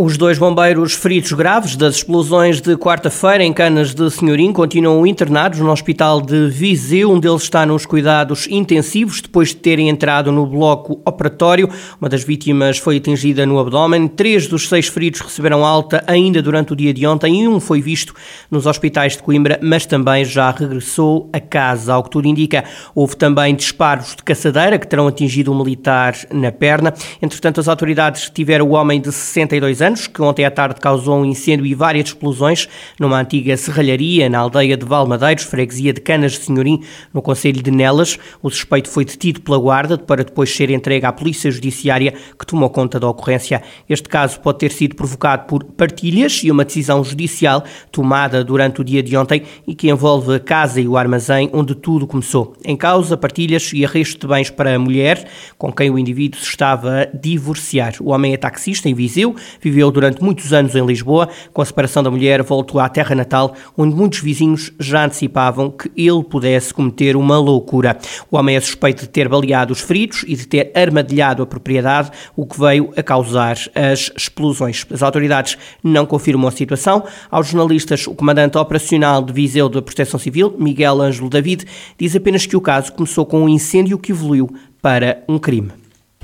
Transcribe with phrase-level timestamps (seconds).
[0.00, 5.58] Os dois bombeiros feridos graves das explosões de quarta-feira em Canas de Senhorim continuam internados
[5.58, 7.10] no hospital de Viseu.
[7.10, 11.68] Um deles está nos cuidados intensivos depois de terem entrado no bloco operatório.
[12.00, 14.06] Uma das vítimas foi atingida no abdômen.
[14.06, 17.82] Três dos seis feridos receberam alta ainda durante o dia de ontem e um foi
[17.82, 18.14] visto
[18.48, 21.94] nos hospitais de Coimbra, mas também já regressou a casa.
[21.94, 22.62] Ao que tudo indica,
[22.94, 26.94] houve também disparos de caçadeira que terão atingido um militar na perna.
[27.20, 31.18] Entretanto, as autoridades tiveram o homem de 62 anos anos, que ontem à tarde causou
[31.18, 32.68] um incêndio e várias explosões
[33.00, 37.70] numa antiga serralharia na aldeia de Valmadeiros, freguesia de Canas de Senhorim, no Conselho de
[37.70, 38.18] Nelas.
[38.42, 42.68] O suspeito foi detido pela guarda para depois ser entregue à Polícia Judiciária, que tomou
[42.70, 43.62] conta da ocorrência.
[43.88, 48.84] Este caso pode ter sido provocado por partilhas e uma decisão judicial tomada durante o
[48.84, 52.54] dia de ontem e que envolve a casa e o armazém onde tudo começou.
[52.64, 56.46] Em causa, partilhas e arresto de bens para a mulher, com quem o indivíduo se
[56.46, 57.94] estava a divorciar.
[58.00, 61.28] O homem é taxista em Viseu, viveu viveu durante muitos anos em Lisboa.
[61.52, 65.88] Com a separação da mulher, voltou à terra natal, onde muitos vizinhos já antecipavam que
[65.96, 67.96] ele pudesse cometer uma loucura.
[68.28, 72.10] O homem é suspeito de ter baleado os feridos e de ter armadilhado a propriedade,
[72.34, 74.84] o que veio a causar as explosões.
[74.92, 77.04] As autoridades não confirmam a situação.
[77.30, 81.64] Aos jornalistas, o comandante operacional de Viseu da Proteção Civil, Miguel Ângelo David,
[81.96, 84.50] diz apenas que o caso começou com um incêndio que evoluiu
[84.82, 85.70] para um crime.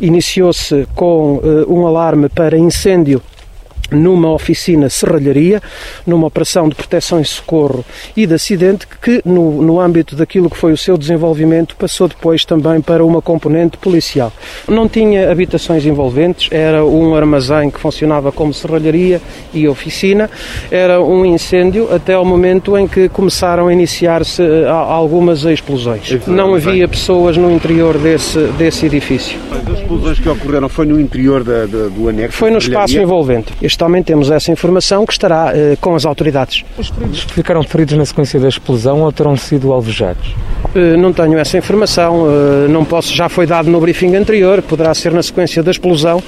[0.00, 3.22] Iniciou-se com uh, um alarme para incêndio
[3.94, 5.62] numa oficina serralharia,
[6.06, 7.84] numa operação de proteção e socorro
[8.16, 12.44] e de acidente, que no, no âmbito daquilo que foi o seu desenvolvimento passou depois
[12.44, 14.32] também para uma componente policial.
[14.68, 19.20] Não tinha habitações envolventes, era um armazém que funcionava como serralharia
[19.52, 20.30] e oficina,
[20.70, 26.18] era um incêndio até ao momento em que começaram a iniciar-se eh, algumas explosões.
[26.26, 29.38] Não havia pessoas no interior desse, desse edifício.
[29.50, 32.38] As explosões que ocorreram foi no interior da, da, do anexo?
[32.38, 33.52] Foi no espaço envolvente.
[33.62, 36.64] Este também temos essa informação que estará uh, com as autoridades.
[36.78, 40.26] Os feridos ficaram feridos na sequência da explosão ou terão sido alvejados?
[40.74, 44.94] Uh, não tenho essa informação, uh, não posso, já foi dado no briefing anterior, poderá
[44.94, 46.22] ser na sequência da explosão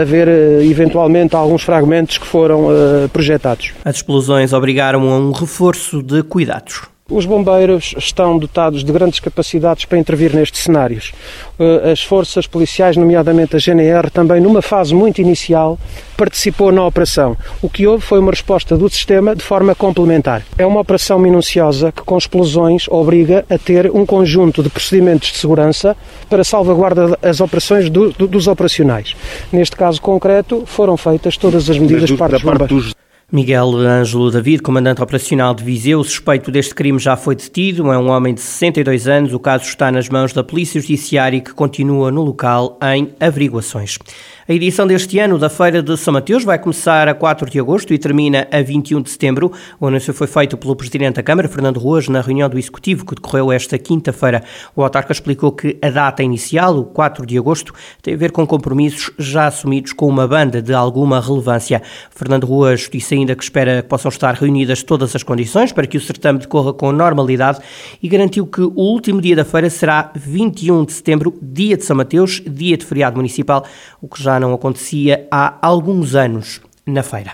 [0.00, 0.28] haver
[0.62, 2.68] eventualmente alguns fragmentos que foram
[3.12, 3.72] projetados.
[3.84, 6.93] As explosões obrigaram a um reforço de cuidados.
[7.10, 11.12] Os bombeiros estão dotados de grandes capacidades para intervir nestes cenários.
[11.58, 15.78] Eh, as forças policiais, nomeadamente a GNR, também numa fase muito inicial,
[16.16, 17.36] participou na operação.
[17.60, 20.46] O que houve foi uma resposta do sistema de forma complementar.
[20.56, 25.36] É uma operação minuciosa que, com explosões, obriga a ter um conjunto de procedimentos de
[25.36, 25.94] segurança
[26.30, 29.14] para salvaguarda das operações do, do, dos operacionais.
[29.52, 33.03] Neste caso concreto, foram feitas todas as medidas Mas, para os bombeiros.
[33.32, 38.10] Miguel Ângelo David, comandante operacional de Viseu, suspeito deste crime já foi detido, é um
[38.10, 39.32] homem de 62 anos.
[39.32, 43.98] O caso está nas mãos da Polícia Judiciária que continua no local em averiguações.
[44.46, 47.94] A edição deste ano da Feira de São Mateus vai começar a 4 de agosto
[47.94, 49.50] e termina a 21 de setembro.
[49.80, 53.14] O anúncio foi feito pelo Presidente da Câmara, Fernando Ruas, na reunião do Executivo que
[53.14, 54.44] decorreu esta quinta-feira.
[54.76, 57.72] O autarca explicou que a data inicial, o 4 de agosto,
[58.02, 61.80] tem a ver com compromissos já assumidos com uma banda de alguma relevância.
[62.10, 65.96] Fernando Ruas disse ainda que espera que possam estar reunidas todas as condições para que
[65.96, 67.60] o certame decorra com normalidade
[68.02, 71.96] e garantiu que o último dia da feira será 21 de setembro, dia de São
[71.96, 73.64] Mateus, dia de feriado municipal,
[74.02, 77.32] o que já já não acontecia há alguns anos na feira.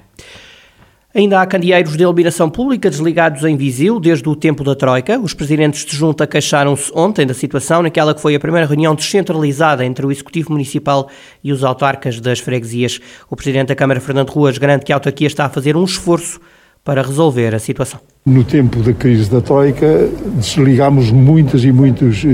[1.12, 5.18] Ainda há candeeiros de iluminação pública desligados em Viseu desde o tempo da Troika.
[5.18, 9.84] Os presidentes de junta queixaram-se ontem da situação naquela que foi a primeira reunião descentralizada
[9.84, 11.08] entre o Executivo Municipal
[11.42, 13.00] e os autarcas das freguesias.
[13.28, 16.38] O presidente da Câmara, Fernando Ruas, garante que a autarquia está a fazer um esforço
[16.84, 17.98] para resolver a situação.
[18.24, 22.28] No tempo da crise da Troika, desligámos muitas e muitos eh,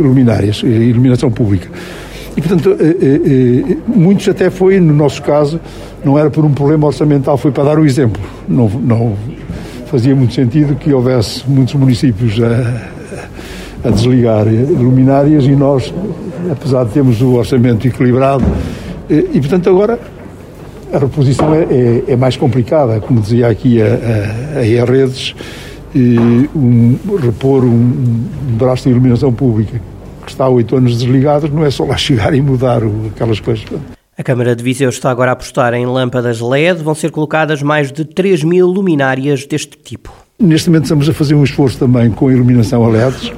[0.00, 1.68] luminárias, eh, iluminação pública.
[2.36, 5.60] E, portanto, eh, eh, eh, muitos até foi, no nosso caso,
[6.04, 8.20] não era por um problema orçamental, foi para dar o exemplo.
[8.48, 9.16] Não, não
[9.86, 15.94] fazia muito sentido que houvesse muitos municípios a, a desligar luminárias e nós,
[16.50, 18.44] apesar de termos o orçamento equilibrado,
[19.08, 20.00] e, portanto, agora
[20.92, 25.36] a reposição é, é, é, mais complicada, como dizia aqui a, a, a redes,
[26.56, 29.80] um, repor um, um braço de iluminação pública
[30.24, 32.82] que está há oito anos desligado, não é só lá chegar e mudar
[33.14, 33.64] aquelas coisas.
[34.16, 36.82] A Câmara de Viseu está agora a apostar em lâmpadas LED.
[36.82, 40.12] Vão ser colocadas mais de 3 mil luminárias deste tipo.
[40.38, 43.32] Neste momento estamos a fazer um esforço também com a iluminação a LEDs,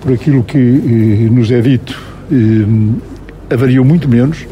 [0.00, 2.00] por aquilo que eh, nos é dito,
[2.30, 4.46] eh, avariou muito menos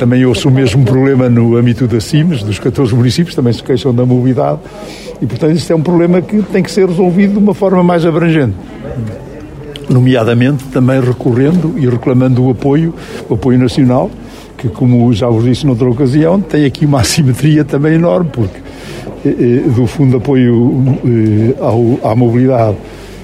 [0.01, 3.93] Também ouço o mesmo problema no âmbito da CIMES, dos 14 municípios, também se queixam
[3.93, 4.57] da mobilidade.
[5.21, 8.03] E, portanto, isto é um problema que tem que ser resolvido de uma forma mais
[8.03, 8.55] abrangente
[9.87, 12.95] nomeadamente também recorrendo e reclamando o apoio,
[13.29, 14.09] o apoio nacional,
[14.57, 18.57] que como já vos disse noutra ocasião, tem aqui uma assimetria também enorme, porque
[19.23, 22.77] eh, eh do Fundo de Apoio eh, ao, à Mobilidade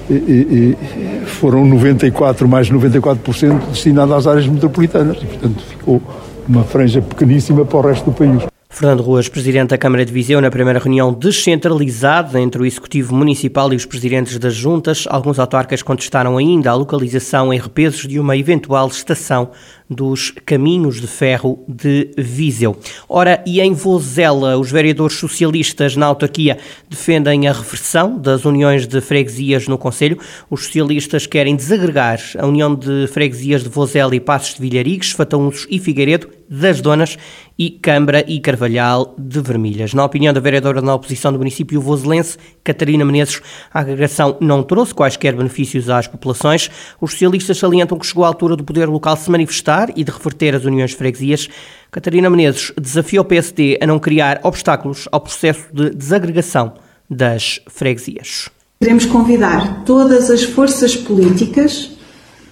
[0.08, 6.02] eh, eh foram 94, mais 94% destinado às áreas metropolitanas e, portanto, ficou
[6.48, 8.57] uma franja pequeníssima para o resto do país.
[8.78, 13.72] Fernando Ruas, presidente da Câmara de Viseu, na primeira reunião descentralizada entre o Executivo Municipal
[13.72, 18.36] e os presidentes das juntas, alguns autarcas contestaram ainda a localização em repesos de uma
[18.36, 19.50] eventual estação
[19.90, 22.76] dos caminhos de ferro de Viseu.
[23.08, 26.58] Ora, e em Vozela, os vereadores socialistas na autarquia
[26.88, 30.20] defendem a reversão das uniões de freguesias no Conselho.
[30.48, 35.66] Os socialistas querem desagregar a união de freguesias de Vozela e Passos de Vilharigues, Fataunços
[35.68, 37.18] e Figueiredo das Donas
[37.58, 39.92] e Câmara e Carvalhal de Vermilhas.
[39.92, 43.40] Na opinião da vereadora na oposição do município vozelense, Catarina Menezes,
[43.74, 46.70] a agregação não trouxe quaisquer benefícios às populações.
[47.00, 50.54] Os socialistas salientam que chegou a altura do poder local se manifestar e de reverter
[50.54, 51.48] as uniões de freguesias,
[51.90, 56.74] Catarina Menezes desafia o PSD a não criar obstáculos ao processo de desagregação
[57.08, 58.50] das freguesias.
[58.78, 61.90] Queremos convidar todas as forças políticas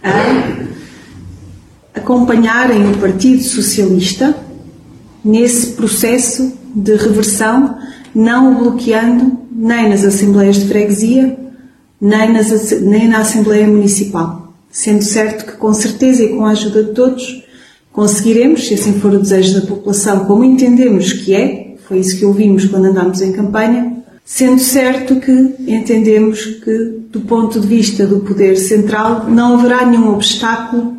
[0.02, 4.45] a acompanharem o Partido Socialista
[5.26, 7.76] nesse processo de reversão,
[8.14, 11.36] não o bloqueando nem nas Assembleias de Freguesia,
[12.00, 14.54] nem, nas, nem na Assembleia Municipal.
[14.70, 17.44] Sendo certo que com certeza e com a ajuda de todos
[17.92, 22.24] conseguiremos, se assim for o desejo da população, como entendemos que é, foi isso que
[22.24, 28.20] ouvimos quando andámos em campanha, sendo certo que entendemos que, do ponto de vista do
[28.20, 30.98] poder central, não haverá nenhum obstáculo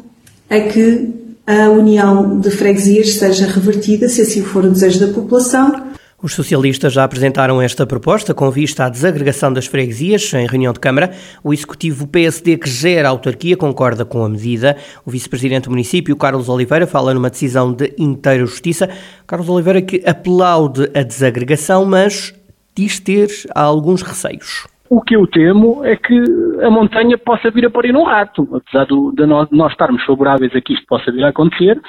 [0.49, 1.16] a que
[1.47, 6.93] a união de freguesias seja revertida, se assim for o desejo da população, os socialistas
[6.93, 11.11] já apresentaram esta proposta com vista à desagregação das freguesias em reunião de Câmara.
[11.43, 14.75] O executivo PSD que gera a autarquia concorda com a medida.
[15.05, 18.89] O vice-presidente do município, Carlos Oliveira, fala numa decisão de inteira justiça.
[19.27, 22.33] Carlos Oliveira que aplaude a desagregação, mas
[22.75, 24.65] diz ter alguns receios.
[24.89, 26.15] O que eu temo é que
[26.63, 28.47] a montanha possa vir a parir um rato.
[28.55, 31.79] Apesar do, de nós, estarmos favoráveis a que isto possa vir a acontecer,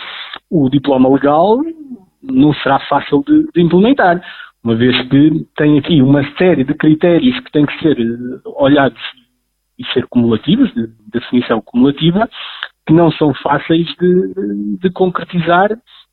[0.51, 1.59] o diploma legal
[2.23, 4.21] não será fácil de, de, implementar,
[4.65, 9.01] uma vez que tem aqui uma série de critérios que têm que ser eh, olhados
[9.79, 12.29] e ser cumulativos, de, de definição cumulativa,
[12.85, 15.71] que não são fáceis de, de concretizar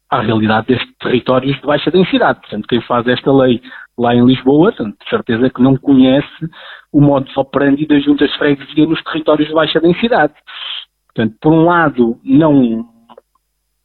[0.10, 2.40] à realidade destes territórios de baixa densidade.
[2.42, 3.60] Portanto, quem faz esta lei
[3.98, 6.28] lá em Lisboa, de certeza que não conhece
[6.96, 10.34] o modo de operandi das juntas de freguesia nos territórios de baixa densidade.
[11.14, 12.88] Portanto, por um lado, não,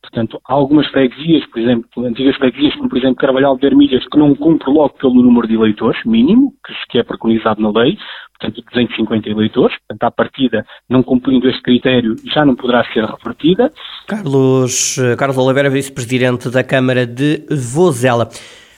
[0.00, 4.18] Portanto, há algumas freguesias, por exemplo, antigas freguesias, como por exemplo Carvalhal de Vermilhas, que
[4.18, 6.54] não cumpre logo pelo número de eleitores mínimo,
[6.88, 7.98] que é preconizado na lei,
[8.38, 13.70] portanto 250 eleitores, portanto à partida, não cumprindo este critério, já não poderá ser revertida.
[14.08, 18.28] Carlos, eh, Carlos Oliveira, vice-presidente da Câmara de Vozela.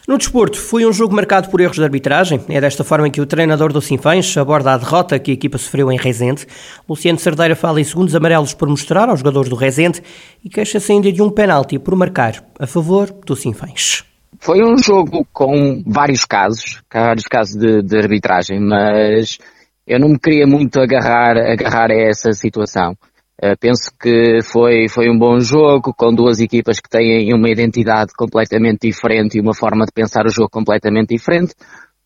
[0.07, 2.41] No desporto, foi um jogo marcado por erros de arbitragem.
[2.49, 5.93] É desta forma que o treinador do Sinfãs aborda a derrota que a equipa sofreu
[5.93, 6.45] em Rezende.
[6.89, 10.03] Luciano Cerdeira fala em segundos amarelos por mostrar aos jogadores do Rezende
[10.45, 14.05] e queixa-se ainda de um penalti por marcar a favor do Sinfãs.
[14.41, 19.39] Foi um jogo com vários casos, vários casos de, de arbitragem, mas
[19.87, 22.97] eu não me queria muito agarrar, agarrar a essa situação.
[23.43, 28.13] Uh, penso que foi, foi um bom jogo, com duas equipas que têm uma identidade
[28.17, 31.53] completamente diferente e uma forma de pensar o jogo completamente diferente.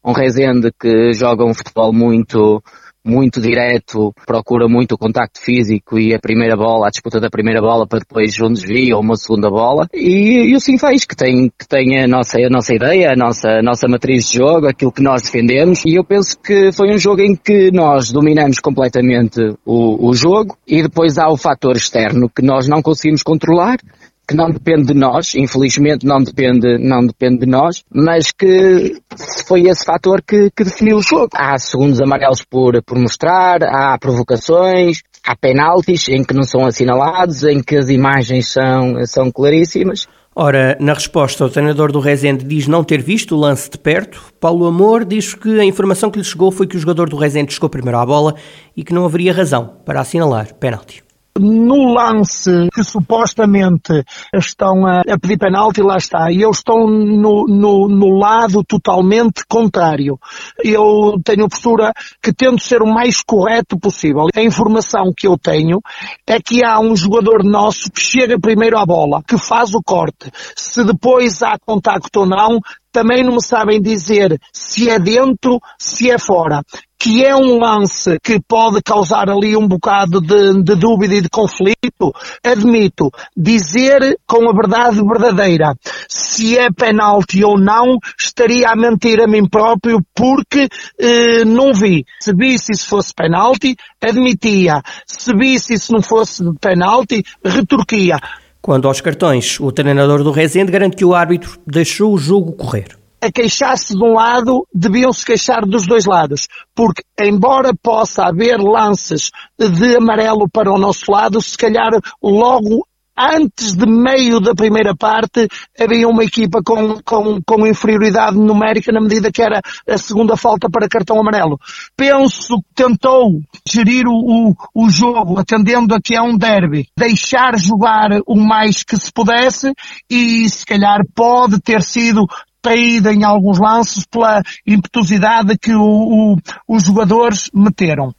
[0.03, 2.63] Um Rezende que joga um futebol muito,
[3.07, 7.61] muito direto, procura muito o contacto físico e a primeira bola, a disputa da primeira
[7.61, 9.87] bola para depois um desvio ou uma segunda bola.
[9.95, 13.49] E, e o Sinfãs que tem, que tem a nossa, a nossa ideia, a nossa,
[13.49, 15.85] a nossa matriz de jogo, aquilo que nós defendemos.
[15.87, 20.57] E eu penso que foi um jogo em que nós dominamos completamente o, o jogo
[20.67, 23.79] e depois há o fator externo que nós não conseguimos controlar
[24.27, 29.01] que não depende de nós, infelizmente não depende, não depende de nós, mas que
[29.47, 31.29] foi esse fator que, que definiu o jogo.
[31.35, 37.45] Há segundos amarelos por, por mostrar, há provocações, há penaltis em que não são assinalados,
[37.45, 40.09] em que as imagens são, são claríssimas.
[40.35, 44.23] Ora, na resposta, o treinador do Rezende diz não ter visto o lance de perto.
[44.39, 47.55] Paulo Amor diz que a informação que lhe chegou foi que o jogador do Rezende
[47.55, 48.35] chegou primeiro à bola
[48.77, 51.06] e que não haveria razão para assinalar penalti
[51.39, 57.47] no lance que supostamente estão a, a pedir penalti, lá está, e eu estou no,
[57.47, 60.19] no, no, lado totalmente contrário.
[60.63, 64.29] Eu tenho a postura que tento ser o mais correto possível.
[64.35, 65.81] A informação que eu tenho
[66.27, 70.31] é que há um jogador nosso que chega primeiro à bola, que faz o corte.
[70.57, 72.61] Se depois há contacto ou não,
[72.97, 76.63] também não me sabem dizer se é dentro, se é fora
[76.99, 81.29] que é um lance que pode causar ali um bocado de, de, dúvida e de
[81.29, 82.11] conflito,
[82.43, 85.75] admito, dizer com a verdade verdadeira
[86.09, 90.67] se é penalti ou não, estaria a mentir a mim próprio porque
[90.99, 92.07] eh, não vi.
[92.19, 94.81] Se visse se fosse penalti, admitia.
[95.07, 98.19] Se visse se não fosse penalti, retorquia.
[98.67, 102.99] Quando aos cartões, o treinador do Rezende garante que o árbitro deixou o jogo correr
[103.21, 106.49] a queixar-se de um lado, deviam se queixar dos dois lados.
[106.75, 111.93] Porque, embora possa haver lances de amarelo para o nosso lado, se calhar
[112.23, 118.93] logo antes de meio da primeira parte, havia uma equipa com, com, com inferioridade numérica
[118.93, 121.59] na medida que era a segunda falta para cartão amarelo.
[121.97, 127.59] Penso que tentou gerir o, o, o jogo, atendendo a que é um derby, deixar
[127.59, 129.73] jogar o mais que se pudesse
[130.11, 132.27] e se calhar pode ter sido
[132.67, 138.13] traída em alguns lances pela impetuosidade que o, o, os jogadores meteram.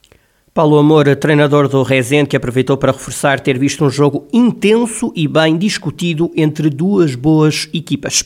[0.58, 5.28] Paulo Amor, treinador do Rezende, que aproveitou para reforçar ter visto um jogo intenso e
[5.28, 8.24] bem discutido entre duas boas equipas.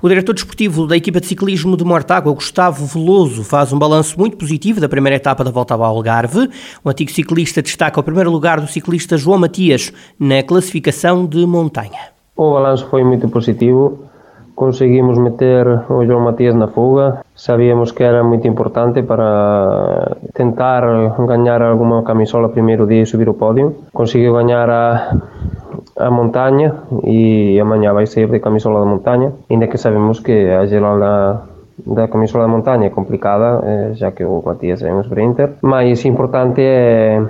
[0.00, 4.38] O diretor desportivo da equipa de ciclismo de Mortágua, Gustavo Veloso, faz um balanço muito
[4.38, 6.48] positivo da primeira etapa da volta ao Algarve.
[6.82, 12.08] O antigo ciclista destaca o primeiro lugar do ciclista João Matias na classificação de montanha.
[12.34, 13.98] O balanço foi muito positivo
[14.56, 17.20] conseguimos meter o João Matias na fuga.
[17.36, 20.82] Sabíamos que era muito importante para tentar
[21.26, 23.76] ganhar alguma camisola primeiro dia e subir o pódio.
[23.92, 25.14] Conseguiu ganhar a,
[25.98, 30.64] a montanha e amanhã vai sair de camisola da montanha, ainda que sabemos que a
[30.64, 31.42] geral da,
[31.86, 36.04] da camisola da montanha é complicada, eh, já que o Matias é um sprinter, mas
[36.06, 37.20] importante é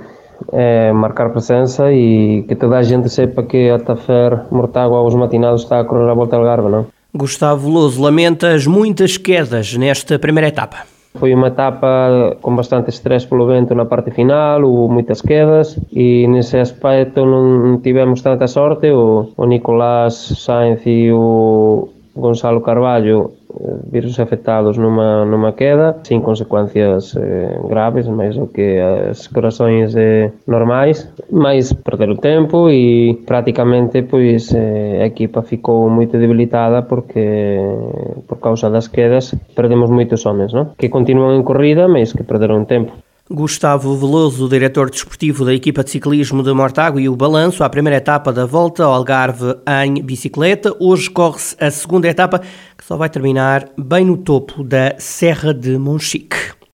[0.51, 5.63] é marcar presença e que toda a gente sepa que a Tafer Mortágua aos matinados
[5.63, 6.85] está a correr a volta ao Algarve, não?
[7.17, 10.85] Gustavo Louso lamenta as muitas quedas nesta primeira etapa.
[11.15, 16.27] Foi uma etapa com bastante estresse pelo vento na parte final, houve muitas quedas e
[16.27, 18.91] nesse aspecto não tivemos tanta sorte.
[18.91, 26.21] O, o Nicolás Sainz e o Gonzalo Carballo eh, virus afectados numa, numa queda sin
[26.25, 33.21] consecuencias eh, graves máis do que as corazóns eh, normais máis perder o tempo e
[33.23, 37.61] prácticamente pois eh, a equipa ficou moito debilitada porque
[38.25, 40.73] por causa das quedas perdemos moitos homens non?
[40.73, 42.97] que continúan en corrida mas que perderon tempo
[43.29, 47.97] Gustavo Veloso, diretor desportivo da equipa de ciclismo de Mortágua e o balanço à primeira
[47.97, 50.73] etapa da volta ao Algarve em bicicleta.
[50.79, 55.77] Hoje corre-se a segunda etapa, que só vai terminar bem no topo da Serra de
[55.77, 56.56] Monchique.